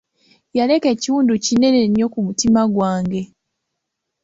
Yaleka 0.57 0.87
ekiwundu 0.93 1.33
kinene 1.45 1.79
nnyo 1.87 2.05
ku 2.13 2.19
mutima 2.27 2.61
gwange. 2.73 3.21